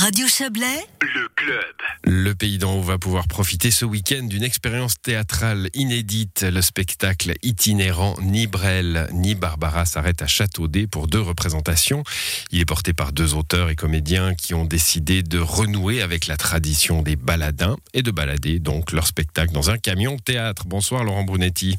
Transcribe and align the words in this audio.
Radio 0.00 0.28
Chablais, 0.28 0.86
le 1.00 1.28
club. 1.34 1.74
Le 2.04 2.32
Pays 2.32 2.58
d'en 2.58 2.76
haut 2.76 2.82
va 2.82 2.98
pouvoir 2.98 3.26
profiter 3.26 3.72
ce 3.72 3.84
week-end 3.84 4.22
d'une 4.22 4.44
expérience 4.44 4.94
théâtrale 5.02 5.70
inédite. 5.74 6.46
Le 6.48 6.62
spectacle 6.62 7.32
itinérant 7.42 8.14
Ni 8.22 8.46
Brel 8.46 9.08
ni 9.12 9.34
Barbara 9.34 9.86
s'arrête 9.86 10.22
à 10.22 10.28
Châteaudet 10.28 10.86
pour 10.86 11.08
deux 11.08 11.20
représentations. 11.20 12.04
Il 12.52 12.60
est 12.60 12.64
porté 12.64 12.92
par 12.92 13.10
deux 13.10 13.34
auteurs 13.34 13.70
et 13.70 13.74
comédiens 13.74 14.36
qui 14.36 14.54
ont 14.54 14.64
décidé 14.64 15.24
de 15.24 15.40
renouer 15.40 16.00
avec 16.00 16.28
la 16.28 16.36
tradition 16.36 17.02
des 17.02 17.16
baladins 17.16 17.76
et 17.92 18.02
de 18.02 18.12
balader 18.12 18.60
donc 18.60 18.92
leur 18.92 19.08
spectacle 19.08 19.52
dans 19.52 19.68
un 19.68 19.78
camion 19.78 20.16
théâtre. 20.16 20.62
Bonsoir 20.68 21.02
Laurent 21.02 21.24
Brunetti. 21.24 21.76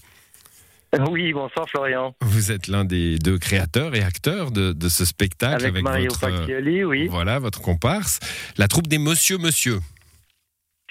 Oui, 1.09 1.33
bonsoir 1.33 1.69
Florian. 1.69 2.15
Vous 2.21 2.51
êtes 2.51 2.67
l'un 2.67 2.85
des 2.85 3.17
deux 3.19 3.37
créateurs 3.37 3.95
et 3.95 4.01
acteurs 4.01 4.51
de, 4.51 4.73
de 4.73 4.89
ce 4.89 5.05
spectacle 5.05 5.65
avec, 5.65 5.83
Mario 5.83 6.09
votre, 6.09 6.19
Pacchioli, 6.19 6.83
oui. 6.83 7.07
voilà, 7.07 7.39
votre 7.39 7.61
comparse, 7.61 8.19
la 8.57 8.67
troupe 8.67 8.87
des 8.87 8.97
Monsieur 8.97 9.37
Monsieur. 9.37 9.79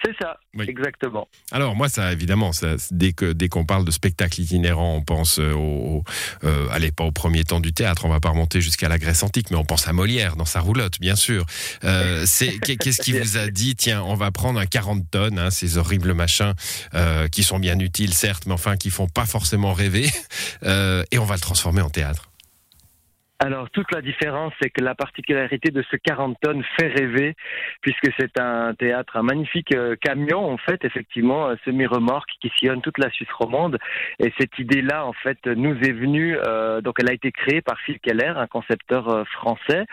C'est 0.05 0.15
ça, 0.21 0.39
Oui. 0.55 0.67
exactement. 0.69 1.29
Alors 1.51 1.75
moi, 1.75 1.89
ça 1.89 2.13
évidemment, 2.13 2.53
ça, 2.53 2.77
dès 2.93 3.13
que 3.13 3.33
dès 3.33 3.49
qu'on 3.49 3.65
parle 3.65 3.85
de 3.85 3.91
spectacle 3.91 4.41
itinérant, 4.41 4.95
on 4.95 5.03
pense 5.03 5.41
euh, 5.41 5.53
au, 5.53 6.05
euh, 6.45 6.69
allez 6.71 6.93
pas 6.93 7.05
au 7.05 7.11
premier 7.11 7.43
temps 7.43 7.59
du 7.59 7.73
théâtre, 7.73 8.05
on 8.05 8.09
va 8.09 8.21
pas 8.21 8.31
remonter 8.31 8.61
jusqu'à 8.61 8.89
la 8.89 8.99
Grèce 8.99 9.23
antique, 9.25 9.51
mais 9.51 9.57
on 9.57 9.65
pense 9.65 9.89
à 9.89 9.93
Molière 9.93 10.37
dans 10.37 10.45
sa 10.45 10.61
roulotte, 10.61 11.01
bien 11.01 11.17
sûr. 11.17 11.45
Euh, 11.85 12.23
c'est 12.27 12.59
qu'est-ce 12.59 13.03
qui 13.03 13.13
vous 13.13 13.39
a 13.39 13.49
dit 13.49 13.75
Tiens, 13.75 14.03
on 14.05 14.15
va 14.15 14.31
prendre 14.31 14.61
un 14.61 14.67
40 14.67 15.11
tonnes, 15.11 15.39
hein, 15.39 15.51
ces 15.51 15.79
horribles 15.79 16.15
machins 16.15 16.55
euh, 16.95 17.27
qui 17.29 17.43
sont 17.43 17.59
bien 17.59 17.79
utiles 17.81 18.15
certes, 18.15 18.47
mais 18.47 18.55
enfin 18.55 18.77
qui 18.77 18.91
font 18.91 19.09
pas 19.09 19.27
forcément 19.27 19.73
rêver, 19.73 20.09
et 20.65 21.19
on 21.19 21.25
va 21.25 21.35
le 21.35 21.41
transformer 21.41 21.83
en 21.83 21.91
théâtre. 21.91 22.31
Alors, 23.41 23.71
toute 23.71 23.93
la 23.95 24.03
différence, 24.03 24.53
c'est 24.61 24.69
que 24.69 24.83
la 24.83 24.97
particularité 24.97 25.71
de 25.71 25.83
ce 25.89 25.97
40 25.97 26.37
tonnes 26.43 26.65
fait 26.77 26.89
rêver, 26.89 27.37
puisque 27.83 28.11
c'est 28.19 28.37
un 28.41 28.75
théâtre, 28.75 29.17
un 29.17 29.23
magnifique 29.23 29.73
euh, 29.77 29.95
camion, 30.01 30.45
en 30.51 30.57
fait, 30.59 30.85
effectivement, 30.85 31.49
euh, 31.49 31.55
semi-remorque 31.65 32.29
qui 32.41 32.51
sillonne 32.59 32.83
toute 32.83 32.99
la 32.99 33.11
Suisse 33.11 33.31
romande. 33.31 33.79
Et 34.19 34.33
cette 34.41 34.59
idée-là, 34.59 35.07
en 35.07 35.13
fait, 35.13 35.39
nous 35.47 35.77
est 35.77 35.93
venue, 35.93 36.37
euh, 36.49 36.81
donc 36.81 36.97
elle 37.01 37.09
a 37.09 37.13
été 37.13 37.31
créée 37.31 37.61
par 37.61 37.79
Phil 37.83 38.01
Keller, 38.01 38.33
un 38.37 38.49
concepteur 38.49 39.25
français. 39.29 39.85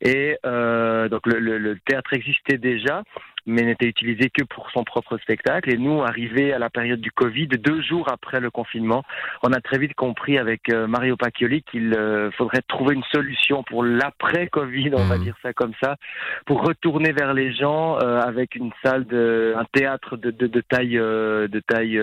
Et 0.00 0.38
donc, 0.44 1.26
le, 1.26 1.38
le- 1.38 1.58
le 1.58 1.78
théâtre 1.80 2.14
existait 2.14 2.56
déjà 2.58 3.02
mais 3.46 3.62
n'était 3.62 3.86
utilisé 3.86 4.30
que 4.30 4.42
pour 4.44 4.70
son 4.72 4.84
propre 4.84 5.18
spectacle. 5.18 5.72
Et 5.72 5.76
nous, 5.78 6.02
arrivés 6.02 6.52
à 6.52 6.58
la 6.58 6.70
période 6.70 7.00
du 7.00 7.10
Covid, 7.12 7.46
deux 7.48 7.80
jours 7.82 8.06
après 8.12 8.40
le 8.40 8.50
confinement, 8.50 9.04
on 9.42 9.52
a 9.52 9.60
très 9.60 9.78
vite 9.78 9.94
compris 9.94 10.38
avec 10.38 10.68
euh, 10.68 10.86
Mario 10.86 11.16
Pacchioli 11.16 11.62
qu'il 11.62 11.94
euh, 11.96 12.30
faudrait 12.32 12.62
trouver 12.68 12.94
une 12.94 13.04
solution 13.12 13.62
pour 13.62 13.84
l'après-Covid, 13.84 14.90
on 14.94 15.04
va 15.04 15.16
Mhm. 15.18 15.24
dire 15.24 15.36
ça 15.42 15.52
comme 15.52 15.72
ça, 15.82 15.96
pour 16.46 16.62
retourner 16.66 17.12
vers 17.12 17.34
les 17.34 17.54
gens 17.54 17.98
euh, 18.00 18.20
avec 18.20 18.54
une 18.54 18.70
salle 18.84 19.04
de, 19.06 19.54
un 19.56 19.64
théâtre 19.72 20.16
de, 20.16 20.30
de, 20.30 20.46
de 20.46 20.60
taille, 20.60 20.96
de 20.96 21.62
taille, 21.66 22.00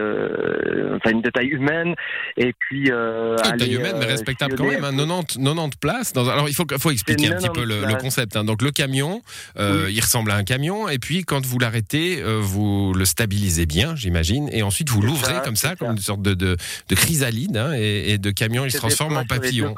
enfin 0.96 1.18
de 1.20 1.30
taille 1.30 1.48
humaine, 1.50 1.96
et 2.38 2.54
puis 2.58 2.86
euh, 2.92 3.36
Oui, 3.44 3.50
aller, 3.50 3.58
taille 3.60 3.76
humaine, 3.76 3.96
mais 4.00 4.06
respectable 4.06 4.56
quand 4.56 4.66
même. 4.66 4.84
Hein, 4.84 4.92
90, 4.92 5.38
90 5.44 5.78
places. 5.78 6.14
Dans... 6.14 6.28
Alors, 6.30 6.48
il 6.50 6.56
faut, 6.56 6.66
faut 6.80 6.92
expliquer 6.92 7.28
un 7.28 7.36
petit 7.38 7.50
peu 7.50 7.66
90 7.66 7.94
le, 7.94 7.98
concept. 8.02 8.36
hein. 8.36 8.44
Donc, 8.44 8.62
le 8.62 8.72
camion, 8.72 9.22
euh, 9.58 9.88
il 9.90 10.00
ressemble 10.00 10.32
à 10.32 10.36
un 10.36 10.44
camion. 10.44 10.88
Et 10.90 11.00
puis, 11.00 11.24
quand 11.34 11.44
vous 11.48 11.58
l'arrêtez, 11.58 12.22
euh, 12.22 12.40
vous 12.40 12.94
le 12.94 13.06
stabilisez 13.06 13.66
bien, 13.66 13.96
j'imagine. 13.96 14.50
Et 14.52 14.62
ensuite, 14.62 14.90
vous 14.90 15.02
l'ouvrez 15.02 15.42
comme 15.44 15.56
ça, 15.56 15.76
comme 15.76 15.94
une 15.94 15.98
sorte 15.98 16.22
de, 16.22 16.36
de, 16.36 16.58
de 16.90 16.96
chrysalide. 16.96 17.58
hein, 17.58 17.74
et, 17.76 18.12
et 18.12 18.18
de 18.20 18.30
camion, 18.30 18.66
il 18.66 18.72
se 18.72 18.78
transforme 18.78 19.18
en 19.18 19.26
papillon. 19.26 19.74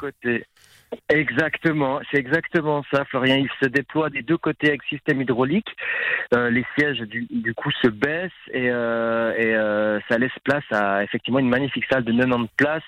Exactement, 1.08 2.00
c'est 2.10 2.18
exactement 2.18 2.84
ça, 2.92 3.06
Florian. 3.06 3.36
Il 3.36 3.48
se 3.60 3.68
déploie 3.70 4.10
des 4.10 4.20
deux 4.22 4.36
côtés 4.36 4.68
avec 4.68 4.82
système 4.84 5.22
hydraulique. 5.22 5.68
Euh, 6.34 6.50
les 6.50 6.64
sièges, 6.78 7.00
du, 7.00 7.26
du 7.30 7.54
coup, 7.54 7.70
se 7.82 7.88
baissent 7.88 8.30
et, 8.52 8.68
euh, 8.70 9.32
et 9.36 9.54
euh, 9.54 9.98
ça 10.10 10.18
laisse 10.18 10.38
place 10.44 10.64
à 10.70 11.02
effectivement 11.04 11.38
une 11.38 11.48
magnifique 11.48 11.84
salle 11.90 12.04
de 12.04 12.12
90 12.12 12.48
places, 12.56 12.82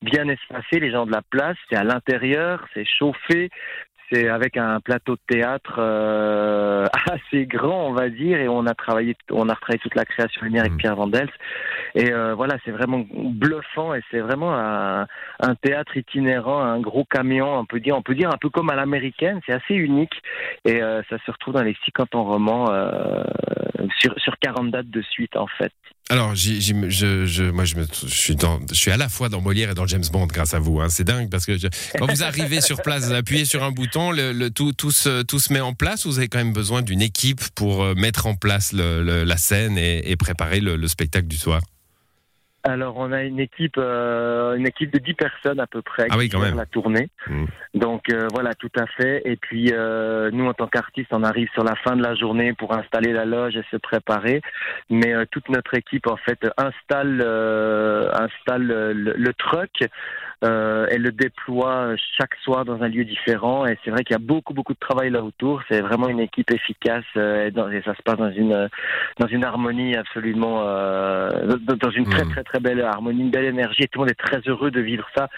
bien 0.00 0.26
espacée. 0.28 0.80
Les 0.80 0.90
gens 0.92 1.04
de 1.04 1.12
la 1.12 1.22
place, 1.22 1.56
c'est 1.68 1.76
à 1.76 1.84
l'intérieur, 1.84 2.66
c'est 2.72 2.86
chauffé. 2.86 3.50
C'est 4.12 4.28
avec 4.28 4.56
un 4.56 4.80
plateau 4.80 5.14
de 5.14 5.34
théâtre 5.34 5.76
euh, 5.78 6.86
assez 7.10 7.46
grand, 7.46 7.88
on 7.88 7.92
va 7.92 8.08
dire, 8.10 8.38
et 8.38 8.48
on 8.48 8.66
a 8.66 8.74
travaillé, 8.74 9.16
on 9.30 9.48
a 9.48 9.54
retravaillé 9.54 9.80
toute 9.80 9.94
la 9.94 10.04
création 10.04 10.42
lumière 10.42 10.62
avec 10.62 10.72
Mhm. 10.72 10.78
Pierre 10.78 10.96
Vandels. 10.96 11.30
Et 11.94 12.12
euh, 12.12 12.34
voilà, 12.34 12.56
c'est 12.64 12.70
vraiment 12.70 13.04
bluffant 13.12 13.94
et 13.94 14.00
c'est 14.10 14.20
vraiment 14.20 14.54
un, 14.54 15.06
un 15.40 15.54
théâtre 15.54 15.96
itinérant, 15.96 16.60
un 16.60 16.80
gros 16.80 17.04
camion, 17.04 17.58
on 17.58 17.64
peut 17.64 17.80
dire, 17.80 17.96
on 17.96 18.02
peut 18.02 18.14
dire 18.14 18.30
un 18.30 18.38
peu 18.38 18.50
comme 18.50 18.70
à 18.70 18.74
l'américaine, 18.74 19.40
c'est 19.46 19.52
assez 19.52 19.74
unique 19.74 20.20
et 20.64 20.82
euh, 20.82 21.02
ça 21.08 21.18
se 21.24 21.30
retrouve 21.30 21.54
dans 21.54 21.62
les 21.62 21.76
six 21.84 21.92
cantons 21.92 22.24
romans 22.24 22.70
euh, 22.70 23.22
sur, 23.98 24.18
sur 24.18 24.36
40 24.38 24.70
dates 24.70 24.90
de 24.90 25.02
suite 25.02 25.36
en 25.36 25.46
fait. 25.46 25.72
Alors, 26.10 26.34
j'y- 26.34 26.60
je, 26.60 27.50
moi, 27.50 27.64
je, 27.64 27.76
me, 27.76 27.86
suis 28.06 28.36
dans, 28.36 28.60
je 28.68 28.74
suis 28.74 28.90
à 28.90 28.98
la 28.98 29.08
fois 29.08 29.30
dans 29.30 29.40
Molière 29.40 29.70
et 29.70 29.74
dans 29.74 29.86
James 29.86 30.04
Bond 30.12 30.26
grâce 30.26 30.52
à 30.52 30.58
vous. 30.58 30.80
Hein. 30.80 30.88
C'est 30.90 31.04
dingue 31.04 31.30
parce 31.30 31.46
que 31.46 31.56
je- 31.56 31.68
quand 31.98 32.06
vous 32.12 32.22
arrivez 32.22 32.60
sur 32.60 32.82
place, 32.82 33.06
vous 33.06 33.14
appuyez 33.14 33.46
sur 33.46 33.62
un 33.64 33.70
bouton, 33.70 34.10
le, 34.10 34.32
le- 34.32 34.50
tout, 34.50 34.72
tout, 34.74 34.90
se, 34.90 35.22
tout 35.22 35.38
se 35.38 35.50
met 35.52 35.60
en 35.60 35.72
place. 35.72 36.06
Vous 36.06 36.18
avez 36.18 36.28
quand 36.28 36.38
même 36.38 36.52
besoin 36.52 36.82
d'une 36.82 37.00
équipe 37.00 37.40
pour 37.54 37.82
euh, 37.82 37.94
mettre 37.94 38.26
en 38.26 38.34
place 38.34 38.72
le- 38.72 39.24
la 39.24 39.36
scène 39.38 39.78
et, 39.78 40.14
préparer 40.16 40.60
le 40.76 40.88
spectacle 40.88 41.26
du 41.26 41.36
soir? 41.36 41.62
Alors 42.66 42.94
on 42.96 43.12
a 43.12 43.22
une 43.24 43.40
équipe, 43.40 43.76
euh, 43.76 44.56
une 44.56 44.66
équipe 44.66 44.90
de 44.90 44.98
10 44.98 45.12
personnes 45.14 45.60
à 45.60 45.66
peu 45.66 45.82
près 45.82 46.06
Ah 46.10 46.16
oui, 46.16 46.24
qui 46.24 46.30
quand 46.30 46.40
gère 46.40 46.48
même. 46.48 46.56
la 46.56 46.64
tournée. 46.66 47.08
Mhm. 47.28 47.46
Donc 47.74 48.04
euh, 48.10 48.26
voilà, 48.32 48.54
tout 48.54 48.70
à 48.78 48.86
fait. 48.86 49.20
Et 49.26 49.36
puis 49.36 49.70
euh, 49.72 50.30
nous 50.32 50.46
en 50.46 50.54
tant 50.54 50.66
qu'artistes, 50.66 51.10
on 51.12 51.22
arrive 51.24 51.48
sur 51.52 51.62
la 51.62 51.74
fin 51.76 51.94
de 51.94 52.02
la 52.02 52.14
journée 52.14 52.54
pour 52.54 52.74
installer 52.74 53.12
la 53.12 53.26
loge 53.26 53.56
et 53.56 53.64
se 53.70 53.76
préparer. 53.76 54.40
Mais 54.88 55.12
euh, 55.14 55.24
toute 55.30 55.48
notre 55.50 55.74
équipe 55.74 56.06
en 56.06 56.16
fait 56.16 56.38
installe, 56.56 57.20
euh, 57.22 58.08
installe 58.14 58.62
le, 58.62 58.92
le 59.14 59.32
truck. 59.34 59.70
Euh, 60.44 60.86
elle 60.90 61.00
le 61.02 61.12
déploie 61.12 61.94
chaque 62.18 62.34
soir 62.42 62.66
dans 62.66 62.82
un 62.82 62.88
lieu 62.88 63.04
différent 63.04 63.64
et 63.66 63.78
c'est 63.82 63.90
vrai 63.90 64.04
qu'il 64.04 64.12
y 64.12 64.16
a 64.16 64.18
beaucoup 64.22 64.52
beaucoup 64.52 64.74
de 64.74 64.78
travail 64.78 65.08
là 65.10 65.22
autour. 65.22 65.62
C'est 65.70 65.80
vraiment 65.80 66.08
une 66.08 66.20
équipe 66.20 66.50
efficace 66.50 67.04
euh, 67.16 67.46
et, 67.46 67.50
dans- 67.50 67.70
et 67.70 67.80
ça 67.82 67.94
se 67.94 68.02
passe 68.02 68.18
dans 68.18 68.30
une 68.30 68.68
dans 69.18 69.26
une 69.26 69.42
harmonie 69.44 69.96
absolument 69.96 70.62
euh, 70.66 71.30
dans 71.80 71.90
une 71.90 72.04
très 72.08 72.24
Mhm. 72.24 72.30
très 72.32 72.44
très 72.54 72.60
belle 72.60 72.80
harmonie, 72.82 73.22
une 73.22 73.30
belle 73.30 73.46
énergie 73.46 73.82
et 73.82 73.88
tout 73.88 73.98
le 73.98 74.04
monde 74.06 74.10
est 74.10 74.14
très 74.26 74.40
heureux 74.48 74.70
de 74.70 74.80
vivre 74.80 75.04
ça. 75.16 75.28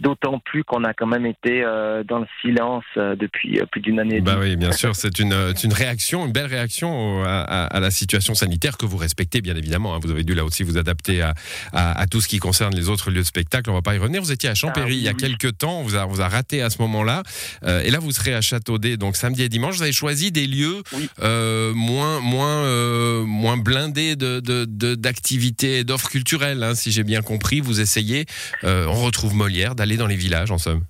D'autant 0.00 0.38
plus 0.40 0.62
qu'on 0.62 0.84
a 0.84 0.92
quand 0.92 1.06
même 1.06 1.24
été 1.24 1.62
euh, 1.64 2.04
dans 2.04 2.18
le 2.18 2.26
silence 2.42 2.84
euh, 2.98 3.16
depuis 3.16 3.58
euh, 3.58 3.64
plus 3.66 3.80
d'une 3.80 3.98
année. 3.98 4.16
et 4.16 4.20
Bah 4.20 4.34
demie. 4.34 4.50
oui, 4.50 4.56
bien 4.56 4.72
sûr, 4.72 4.94
c'est 4.94 5.18
une, 5.18 5.32
une 5.64 5.72
réaction, 5.72 6.26
une 6.26 6.32
belle 6.32 6.46
réaction 6.46 7.22
à, 7.24 7.40
à- 7.40 7.66
à 7.66 7.80
la 7.80 7.90
situation 7.90 8.34
sanitaire 8.34 8.76
que 8.76 8.84
vous 8.84 8.98
respectez, 8.98 9.40
bien 9.40 9.56
évidemment. 9.56 9.94
hein. 9.94 10.00
Vous 10.02 10.10
avez 10.10 10.22
dû 10.24 10.34
là 10.34 10.44
aussi 10.44 10.64
vous 10.64 10.76
adapter 10.76 11.22
à, 11.22 11.32
à- 11.72 12.06
tout 12.06 12.20
ce 12.20 12.28
qui 12.28 12.38
concerne 12.38 12.74
les 12.74 12.88
autres 12.90 13.10
lieux 13.10 13.20
de 13.20 13.26
spectacle. 13.26 13.70
On 13.70 13.74
va 13.74 13.82
pas 13.82 13.94
y 13.94 13.98
revenir. 13.98 14.20
Vous 14.20 14.32
étiez 14.32 14.50
à 14.50 14.54
Champéry 14.54 14.86
Ah 14.86 14.90
oui, 14.90 14.96
il 14.98 15.02
y 15.04 15.08
a 15.08 15.14
quelques 15.14 15.56
temps. 15.58 15.80
On 15.80 15.82
vous 15.82 15.96
a, 15.96 16.04
on 16.06 16.08
vous 16.10 16.20
a 16.20 16.28
raté 16.28 16.60
à 16.62 16.68
ce 16.70 16.80
moment-là. 16.82 17.22
Euh, 17.64 17.80
et 17.82 17.90
là, 17.90 17.98
vous 17.98 18.12
serez 18.12 18.34
à 18.34 18.40
Châteaudet, 18.42 18.96
donc 18.98 19.16
samedi 19.16 19.42
et 19.42 19.48
dimanche. 19.48 19.76
Vous 19.76 19.82
avez 19.82 19.92
choisi 19.92 20.30
des 20.30 20.46
lieux 20.46 20.82
Oui. 20.92 21.08
euh, 21.22 21.72
moins, 21.74 22.20
moins, 22.20 23.24
moins 23.24 23.56
blindés 23.56 24.14
de, 24.16 24.40
de- 24.40 24.66
de- 24.68 24.94
d'activités 24.94 25.78
et 25.78 25.84
d'offres 25.84 26.10
culturelles. 26.10 26.65
Si 26.74 26.90
j'ai 26.90 27.04
bien 27.04 27.22
compris, 27.22 27.60
vous 27.60 27.80
essayez, 27.80 28.26
euh, 28.64 28.86
on 28.86 29.04
retrouve 29.04 29.34
Molière, 29.34 29.74
d'aller 29.74 29.96
dans 29.96 30.06
les 30.06 30.16
villages, 30.16 30.50
en 30.50 30.58
somme. 30.58 30.82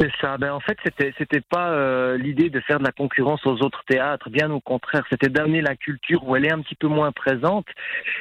C'est 0.00 0.10
ça. 0.20 0.38
Ben 0.38 0.52
en 0.52 0.60
fait, 0.60 0.78
c'était 0.82 1.12
c'était 1.18 1.42
pas 1.42 1.70
euh, 1.70 2.16
l'idée 2.16 2.48
de 2.48 2.60
faire 2.60 2.78
de 2.78 2.84
la 2.84 2.92
concurrence 2.92 3.44
aux 3.46 3.62
autres 3.62 3.82
théâtres. 3.86 4.30
Bien 4.30 4.50
au 4.50 4.60
contraire, 4.60 5.04
c'était 5.10 5.28
d'amener 5.28 5.60
la 5.60 5.76
culture 5.76 6.26
où 6.26 6.34
elle 6.34 6.46
est 6.46 6.52
un 6.52 6.60
petit 6.60 6.74
peu 6.74 6.88
moins 6.88 7.12
présente, 7.12 7.66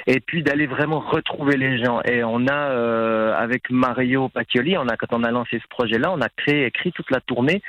et 0.06 0.20
puis 0.20 0.44
d'aller 0.44 0.68
vraiment 0.68 1.00
retrouver 1.00 1.56
les 1.56 1.84
gens. 1.84 2.02
Et 2.04 2.24
on 2.24 2.46
a 2.48 2.72
euh, 2.72 3.34
avec 3.36 3.70
Mario 3.70 4.28
Pacchioli, 4.30 4.78
on 4.78 4.88
a 4.88 4.98
quand 4.98 5.14
on 5.14 5.24
a 5.24 5.32
lancé 5.32 5.60
ce 5.60 5.68
projet-là, 5.70 6.12
on 6.12 6.22
a 6.22 6.30
créé 6.30 6.66
écrit 6.66 6.92
toute 6.92 7.10
la 7.10 7.22
tournée, 7.22 7.62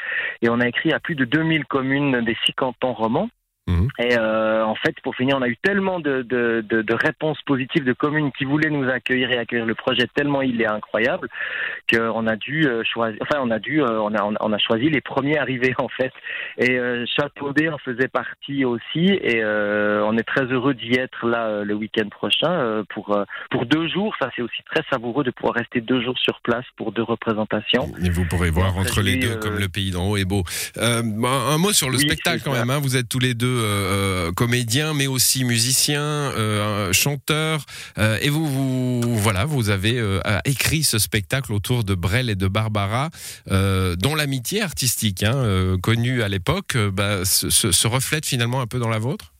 et 0.42 0.48
on 0.48 0.60
a 0.60 0.66
écrit 0.66 0.92
à 0.92 0.98
plus 0.98 1.14
de 1.14 1.24
2000 1.24 1.64
communes 1.66 2.24
des 2.24 2.36
six 2.44 2.52
cantons 2.54 2.94
romans. 2.94 3.30
Mhm. 3.68 3.88
Et 4.00 4.18
euh, 4.18 4.64
en 4.64 4.74
fait, 4.74 4.94
pour 5.04 5.14
finir, 5.14 5.36
on 5.38 5.42
a 5.42 5.48
eu 5.48 5.56
tellement 5.56 6.00
de, 6.00 6.22
de, 6.22 6.64
de, 6.68 6.82
de 6.82 6.94
réponses 6.94 7.38
positives 7.46 7.84
de 7.84 7.92
communes 7.92 8.32
qui 8.36 8.44
voulaient 8.44 8.70
nous 8.70 8.88
accueillir 8.88 9.30
et 9.30 9.38
accueillir 9.38 9.66
le 9.66 9.76
projet 9.76 10.08
tellement 10.16 10.42
il 10.42 10.60
est 10.60 10.66
incroyable 10.66 11.28
qu'on 11.92 12.26
a 12.26 12.34
dû 12.36 12.66
euh, 12.66 12.82
choisir. 12.84 13.18
Enfin, 13.22 13.40
on 13.40 13.50
a 13.52 13.60
dû, 13.60 13.80
euh, 13.82 14.00
on 14.00 14.12
a 14.14 14.22
on 14.40 14.52
a 14.52 14.58
choisi 14.58 14.88
les 14.90 15.00
premiers 15.00 15.38
arrivés 15.38 15.74
en 15.78 15.88
fait. 15.88 16.12
Et 16.58 16.72
euh, 16.78 17.04
Châteaudet 17.16 17.68
en 17.68 17.78
faisait 17.78 18.08
partie 18.08 18.64
aussi. 18.64 19.06
Et 19.22 19.40
euh, 19.42 20.04
on 20.06 20.16
est 20.18 20.24
très 20.24 20.44
heureux 20.46 20.74
d'y 20.74 20.94
être 20.98 21.26
là 21.28 21.62
le 21.62 21.74
week-end 21.74 22.08
prochain 22.08 22.82
pour 22.88 23.16
pour 23.50 23.66
deux 23.66 23.86
jours. 23.88 24.14
Ça, 24.20 24.30
c'est 24.34 24.42
aussi 24.42 24.62
très 24.72 24.82
savoureux 24.90 25.22
de 25.22 25.30
pouvoir 25.30 25.54
rester 25.54 25.80
deux 25.80 26.02
jours 26.02 26.18
sur 26.18 26.40
place 26.42 26.64
pour 26.76 26.90
deux 26.90 27.02
représentations. 27.02 27.88
Et 28.04 28.10
vous 28.10 28.24
pourrez 28.24 28.50
voir 28.50 28.76
entre 28.76 29.02
les 29.02 29.16
deux 29.18 29.36
comme 29.36 29.58
le 29.58 29.68
pays 29.68 29.92
d'en 29.92 30.08
haut 30.10 30.16
est 30.16 30.24
beau. 30.24 30.42
Euh, 30.78 31.02
un 31.02 31.58
mot 31.58 31.72
sur 31.72 31.90
le 31.90 31.96
Oui, 31.98 32.04
spectacle 32.06 32.42
quand 32.44 32.52
même. 32.52 32.70
hein. 32.70 32.80
Vous 32.82 32.96
êtes 32.96 33.08
tous 33.08 33.18
les 33.20 33.34
deux 33.34 33.51
deux 33.52 34.32
comédiens, 34.32 34.94
mais 34.94 35.06
aussi 35.06 35.44
musiciens, 35.44 36.32
chanteurs. 36.92 37.64
et 37.98 38.28
vous, 38.28 38.46
vous, 38.46 39.18
voilà, 39.18 39.44
vous 39.44 39.70
avez 39.70 40.02
écrit 40.44 40.82
ce 40.84 40.98
spectacle 40.98 41.52
autour 41.52 41.84
de 41.84 41.94
Brel 41.94 42.30
et 42.30 42.34
de 42.34 42.48
Barbara, 42.48 43.10
dont 43.48 44.14
l'amitié 44.14 44.62
artistique, 44.62 45.22
hein, 45.22 45.76
connue 45.82 46.22
à 46.22 46.28
l'époque, 46.28 46.76
bah, 46.76 47.24
se 47.24 47.86
reflète 47.86 48.26
finalement 48.26 48.60
un 48.60 48.66
peu 48.66 48.78
dans 48.78 48.88
la 48.88 48.98
vôtre? 48.98 49.32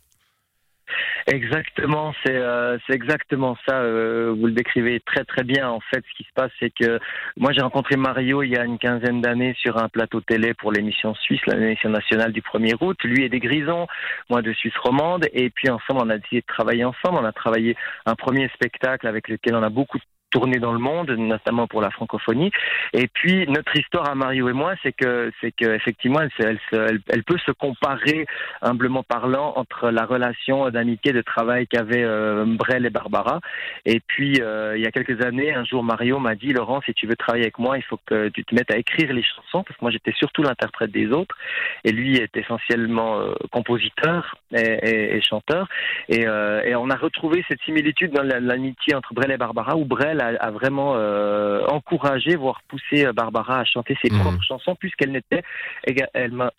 Exactement, 1.26 2.12
c'est 2.24 2.34
euh, 2.34 2.78
exactement 2.88 3.56
ça. 3.66 3.76
Euh, 3.76 4.34
vous 4.36 4.46
le 4.46 4.52
décrivez 4.52 5.00
très 5.00 5.24
très 5.24 5.44
bien. 5.44 5.68
En 5.68 5.80
fait, 5.80 6.04
ce 6.08 6.16
qui 6.16 6.24
se 6.24 6.32
passe, 6.34 6.50
c'est 6.58 6.70
que 6.70 6.98
moi 7.36 7.52
j'ai 7.52 7.60
rencontré 7.60 7.96
Mario 7.96 8.42
il 8.42 8.50
y 8.50 8.56
a 8.56 8.64
une 8.64 8.78
quinzaine 8.78 9.20
d'années 9.20 9.54
sur 9.58 9.78
un 9.78 9.88
plateau 9.88 10.20
télé 10.20 10.54
pour 10.54 10.72
l'émission 10.72 11.14
suisse, 11.14 11.40
l'émission 11.46 11.90
nationale 11.90 12.32
du 12.32 12.40
1er 12.40 12.74
août. 12.80 12.98
Lui 13.04 13.24
est 13.24 13.28
des 13.28 13.40
Grisons, 13.40 13.86
moi 14.30 14.42
de 14.42 14.52
Suisse 14.52 14.76
romande, 14.78 15.26
et 15.32 15.50
puis 15.50 15.70
ensemble 15.70 16.00
on 16.04 16.10
a 16.10 16.18
décidé 16.18 16.40
de 16.40 16.46
travailler 16.46 16.84
ensemble. 16.84 17.18
On 17.20 17.24
a 17.24 17.32
travaillé 17.32 17.76
un 18.06 18.14
premier 18.14 18.48
spectacle 18.54 19.06
avec 19.06 19.28
lequel 19.28 19.54
on 19.54 19.62
a 19.62 19.70
beaucoup 19.70 19.98
tourner 20.32 20.58
dans 20.58 20.72
le 20.72 20.78
monde, 20.78 21.10
notamment 21.10 21.68
pour 21.68 21.80
la 21.80 21.90
francophonie. 21.90 22.50
Et 22.92 23.06
puis 23.06 23.46
notre 23.46 23.76
histoire 23.76 24.10
à 24.10 24.14
Mario 24.14 24.48
et 24.48 24.52
moi, 24.52 24.74
c'est 24.82 24.92
que 24.92 25.30
c'est 25.40 25.52
que 25.52 25.66
effectivement, 25.74 26.20
elle, 26.38 26.58
elle, 26.72 27.22
peut 27.22 27.38
se 27.46 27.52
comparer 27.52 28.26
humblement 28.62 29.04
parlant 29.04 29.52
entre 29.56 29.90
la 29.90 30.04
relation 30.04 30.70
d'amitié, 30.70 31.12
de 31.12 31.20
travail 31.20 31.66
qu'avaient 31.66 32.02
euh, 32.02 32.44
Brel 32.46 32.86
et 32.86 32.90
Barbara. 32.90 33.40
Et 33.84 34.00
puis 34.00 34.40
euh, 34.40 34.76
il 34.76 34.82
y 34.82 34.86
a 34.86 34.90
quelques 34.90 35.22
années, 35.24 35.52
un 35.54 35.64
jour 35.64 35.84
Mario 35.84 36.18
m'a 36.18 36.34
dit 36.34 36.52
Laurent, 36.52 36.80
si 36.84 36.94
tu 36.94 37.06
veux 37.06 37.16
travailler 37.16 37.44
avec 37.44 37.58
moi, 37.58 37.76
il 37.76 37.84
faut 37.84 38.00
que 38.06 38.28
tu 38.30 38.44
te 38.44 38.54
mettes 38.54 38.72
à 38.72 38.78
écrire 38.78 39.12
les 39.12 39.22
chansons 39.22 39.62
parce 39.62 39.78
que 39.78 39.84
moi 39.84 39.90
j'étais 39.90 40.12
surtout 40.12 40.42
l'interprète 40.42 40.90
des 40.90 41.08
autres 41.08 41.36
et 41.84 41.92
lui 41.92 42.16
est 42.16 42.34
essentiellement 42.36 43.20
euh, 43.20 43.34
compositeur 43.50 44.36
et, 44.54 45.20
chanteur. 45.20 45.68
Et, 46.08 46.22
et, 46.22 46.74
on 46.74 46.90
a 46.90 46.96
retrouvé 46.96 47.44
cette 47.48 47.60
similitude 47.62 48.12
dans 48.12 48.22
l'amitié 48.22 48.94
entre 48.94 49.12
Brel 49.14 49.30
et 49.30 49.36
Barbara 49.36 49.76
où 49.76 49.84
Brel 49.84 50.21
a, 50.22 50.50
vraiment 50.50 50.94
euh, 50.96 51.64
encouragé, 51.66 52.36
voire 52.36 52.60
poussé 52.68 53.06
euh, 53.06 53.12
Barbara 53.12 53.60
à 53.60 53.64
chanter 53.64 53.96
ses 54.02 54.12
mhm. 54.12 54.20
propres 54.20 54.42
chansons, 54.42 54.74
puisqu'elle 54.74 55.12
n'était 55.12 55.42
également 55.86 56.50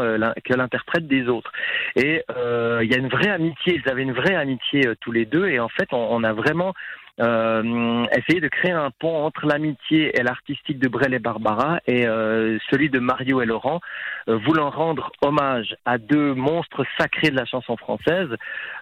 euh, 0.00 0.32
que 0.44 0.54
l'interprète 0.54 1.06
des 1.06 1.28
autres. 1.28 1.52
Et 1.96 2.22
il 2.28 2.90
y 2.90 2.94
a 2.94 2.98
une 2.98 3.08
vraie 3.08 3.30
amitié, 3.30 3.80
ils 3.84 3.90
avaient 3.90 4.02
une 4.02 4.12
vraie 4.12 4.34
amitié 4.34 4.82
tous 5.00 5.12
les 5.12 5.24
deux, 5.24 5.48
et 5.48 5.60
en 5.60 5.68
fait, 5.68 5.88
on 5.92 6.24
a 6.24 6.32
vraiment 6.32 6.74
euh, 7.22 8.04
essayer 8.16 8.40
de 8.40 8.48
créer 8.48 8.72
un 8.72 8.90
pont 8.90 9.24
entre 9.24 9.46
l'amitié 9.46 10.18
et 10.18 10.22
l'artistique 10.22 10.78
de 10.78 10.88
Brel 10.88 11.14
et 11.14 11.18
Barbara 11.18 11.80
et 11.86 12.06
euh, 12.06 12.58
celui 12.70 12.90
de 12.90 12.98
Mario 12.98 13.40
et 13.40 13.46
Laurent, 13.46 13.80
euh, 14.28 14.38
voulant 14.38 14.70
rendre 14.70 15.12
hommage 15.24 15.76
à 15.84 15.98
deux 15.98 16.34
monstres 16.34 16.84
sacrés 16.98 17.30
de 17.30 17.36
la 17.36 17.44
chanson 17.44 17.76
française. 17.76 18.28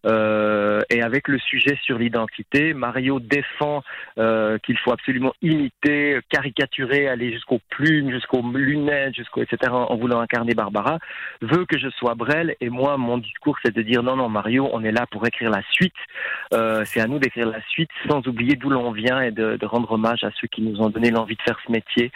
Euh, 0.07 0.81
et 0.91 1.03
avec 1.03 1.29
le 1.29 1.39
sujet 1.39 1.79
sur 1.83 1.99
l'identité, 1.99 2.73
Mario 2.73 3.21
défend 3.21 3.83
euh, 4.19 4.59
qu'il 4.59 4.79
faut 4.79 4.93
absolument 4.93 5.35
imiter, 5.43 6.19
caricaturer, 6.31 7.09
aller 7.09 7.33
jusqu'aux 7.33 7.61
plumes, 7.69 8.11
jusqu'aux 8.11 8.43
lunettes, 8.53 9.15
jusqu'au 9.15 9.43
etc. 9.43 9.73
en 9.73 9.97
voulant 9.97 10.21
incarner 10.21 10.55
Barbara, 10.55 10.99
veut 11.43 11.67
que 11.67 11.79
je 11.79 11.89
sois 11.91 12.15
Brel. 12.15 12.55
Et 12.61 12.71
moi, 12.71 12.97
mon 12.97 13.19
discours, 13.19 13.59
c'est 13.63 13.75
de 13.75 13.83
dire 13.83 14.03
non, 14.03 14.17
non, 14.17 14.29
Mario, 14.29 14.69
on 14.73 14.83
est 14.83 14.93
là 14.93 15.07
pour 15.11 15.27
écrire 15.27 15.51
la 15.51 15.63
suite. 15.71 15.93
c'est 16.85 17.01
à 17.01 17.07
nous 17.07 17.19
d'écrire 17.19 17.49
la 17.49 17.61
suite 17.69 17.91
sans 18.09 18.27
oublier 18.31 18.57
d'où 18.57 18.71
l'on 18.71 18.93
vient 18.93 19.21
et 19.21 19.31
de, 19.31 19.59
rendre 19.67 19.93
hommage 19.93 20.25
à 20.25 20.31
ceux 20.41 20.49
qui 20.49 20.63
nous 20.63 20.81
ont 20.81 20.91
donné 20.91 21.11
l'envie 21.11 21.37
de 21.37 21.43
faire 21.43 21.59
ce 21.65 21.71
métier. 21.71 22.11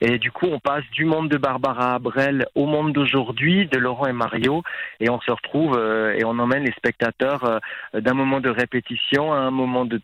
Et 0.00 0.18
du 0.18 0.30
coup, 0.30 0.46
on 0.46 0.60
passe 0.60 0.84
du 0.92 1.04
monde 1.04 1.28
de 1.28 1.36
Barbara 1.36 1.94
Abrel 1.94 2.46
au 2.54 2.66
monde 2.66 2.92
d'aujourd'hui, 2.92 3.66
de 3.66 3.78
Laurent 3.78 4.06
et 4.06 4.12
Mario, 4.12 4.62
et 5.00 5.10
on 5.10 5.20
se 5.20 5.30
retrouve 5.30 5.76
euh, 5.76 6.14
et 6.16 6.24
on 6.24 6.38
emmène 6.38 6.64
les 6.64 6.72
spectateurs 6.72 7.44
euh, 7.44 8.00
d'un 8.00 8.14
moment 8.14 8.40
de 8.40 8.50
répétition 8.50 9.32
à 9.32 9.38
un 9.38 9.50
moment 9.50 9.84
de, 9.84 10.00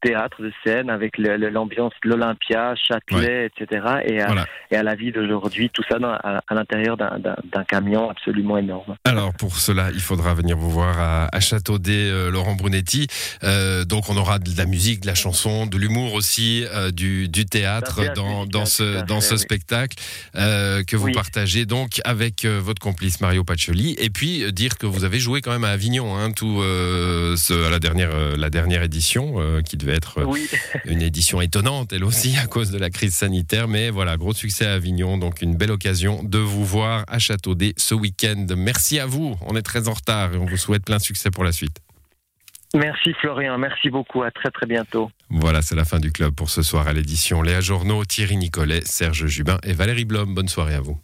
théâtre, 0.00 0.42
de 0.42 0.52
scène, 0.64 0.90
avec 0.90 1.18
l'ambiance 1.18 1.92
de 2.04 2.10
l'Olympia, 2.10 2.74
Châtelet, 2.76 3.46
etc. 3.46 3.86
Et 4.04 4.20
à, 4.20 4.46
et 4.70 4.76
à 4.76 4.82
la 4.82 4.94
vie 4.94 5.12
d'aujourd'hui, 5.12 5.70
tout 5.70 5.82
ça 5.88 5.96
à, 5.96 6.54
l'intérieur 6.54 6.96
d'un 6.96 7.64
camion 7.64 8.10
absolument 8.10 8.58
énorme. 8.58 8.96
Alors 9.04 9.32
pour 9.34 9.56
cela, 9.56 9.90
il 9.92 10.00
faudra 10.00 10.34
venir 10.34 10.56
vous 10.56 10.70
voir 10.70 10.98
à, 10.98 11.28
à 11.32 11.40
Châteaudet, 11.40 12.10
euh, 12.10 12.30
Laurent 12.30 12.54
Brunetti. 12.54 13.06
donc 13.88 14.04
on 14.08 14.16
aura 14.16 14.38
de 14.38 14.50
la 14.56 14.66
musique 14.66 14.93
de 15.00 15.06
la 15.06 15.14
chanson, 15.14 15.66
de 15.66 15.76
l'humour 15.78 16.14
aussi, 16.14 16.64
euh, 16.72 16.90
du, 16.90 17.28
du, 17.28 17.46
théâtre 17.46 18.00
dans, 18.14 18.46
dans 18.46 18.66
ce, 18.66 19.04
dans 19.06 19.20
ce 19.20 19.36
spectacle 19.36 19.96
euh, 20.36 20.82
que 20.84 20.96
vous 20.96 21.12
partagez 21.12 21.66
donc 21.66 22.00
avec 22.04 22.44
euh, 22.44 22.60
votre 22.60 22.80
complice 22.80 23.20
Mario 23.20 23.44
Pacioli. 23.44 23.94
Et 23.98 24.10
puis 24.10 24.52
dire 24.52 24.78
que 24.78 24.86
vous 24.86 25.04
avez 25.04 25.18
joué 25.18 25.40
quand 25.40 25.52
même 25.52 25.64
à 25.64 25.70
Avignon, 25.70 26.16
hein, 26.16 26.32
tout, 26.32 26.60
ce, 26.62 27.66
à 27.66 27.70
la 27.70 27.78
dernière, 27.78 28.36
la 28.36 28.50
dernière 28.50 28.82
édition, 28.82 29.36
qui 29.62 29.76
devait 29.76 29.94
être 29.94 30.26
une 30.84 31.02
édition 31.02 31.40
étonnante, 31.40 31.92
elle 31.92 32.04
aussi, 32.04 32.36
à 32.36 32.46
cause 32.46 32.70
de 32.70 32.78
la 32.78 32.90
crise 32.90 33.14
sanitaire. 33.14 33.68
Mais 33.68 33.90
voilà, 33.90 34.16
gros 34.16 34.34
succès 34.34 34.66
à 34.66 34.74
Avignon, 34.74 35.18
donc 35.18 35.42
une 35.42 35.56
belle 35.56 35.70
occasion 35.70 36.22
de 36.22 36.38
vous 36.38 36.64
voir 36.64 37.04
à 37.08 37.18
Châteaudet 37.18 37.74
ce 37.76 37.94
week-end. 37.94 38.46
Merci 38.56 38.98
à 38.98 39.06
vous, 39.06 39.36
on 39.42 39.56
est 39.56 39.62
très 39.62 39.88
en 39.88 39.92
retard 39.92 40.34
et 40.34 40.36
on 40.36 40.46
vous 40.46 40.56
souhaite 40.56 40.84
plein 40.84 40.98
de 40.98 41.02
succès 41.02 41.30
pour 41.30 41.44
la 41.44 41.52
suite. 41.52 41.78
Merci 42.74 43.12
Florian, 43.20 43.56
merci 43.56 43.88
beaucoup, 43.88 44.24
à 44.24 44.32
très 44.32 44.50
très 44.50 44.66
bientôt. 44.66 45.10
Voilà, 45.30 45.62
c'est 45.62 45.76
la 45.76 45.84
fin 45.84 46.00
du 46.00 46.10
club 46.10 46.34
pour 46.34 46.50
ce 46.50 46.62
soir 46.62 46.88
à 46.88 46.92
l'édition. 46.92 47.40
Léa 47.40 47.60
Journaux, 47.60 48.04
Thierry 48.04 48.36
Nicolet, 48.36 48.80
Serge 48.84 49.26
Jubin 49.26 49.58
et 49.62 49.72
Valérie 49.72 50.04
Blom. 50.04 50.34
Bonne 50.34 50.48
soirée 50.48 50.74
à 50.74 50.80
vous. 50.80 50.98